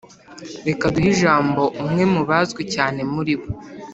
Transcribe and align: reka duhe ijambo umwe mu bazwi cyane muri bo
reka 0.67 0.83
duhe 0.93 1.09
ijambo 1.15 1.61
umwe 1.81 2.03
mu 2.13 2.21
bazwi 2.29 2.61
cyane 2.73 2.99
muri 3.13 3.33
bo 3.39 3.47